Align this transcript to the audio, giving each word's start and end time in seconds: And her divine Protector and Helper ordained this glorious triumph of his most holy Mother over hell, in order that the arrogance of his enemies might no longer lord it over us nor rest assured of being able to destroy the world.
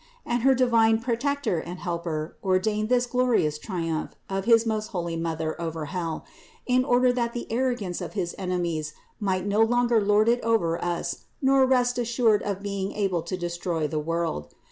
And 0.25 0.41
her 0.41 0.55
divine 0.55 0.99
Protector 0.99 1.59
and 1.59 1.77
Helper 1.77 2.35
ordained 2.43 2.89
this 2.89 3.05
glorious 3.05 3.59
triumph 3.59 4.15
of 4.31 4.45
his 4.45 4.65
most 4.65 4.87
holy 4.87 5.15
Mother 5.15 5.55
over 5.61 5.85
hell, 5.93 6.25
in 6.65 6.83
order 6.83 7.13
that 7.13 7.33
the 7.33 7.45
arrogance 7.51 8.01
of 8.01 8.13
his 8.13 8.33
enemies 8.39 8.93
might 9.19 9.45
no 9.45 9.61
longer 9.61 10.01
lord 10.01 10.27
it 10.27 10.41
over 10.41 10.83
us 10.83 11.25
nor 11.39 11.67
rest 11.67 11.99
assured 11.99 12.41
of 12.41 12.63
being 12.63 12.93
able 12.93 13.21
to 13.21 13.37
destroy 13.37 13.87
the 13.87 13.99
world. 13.99 14.51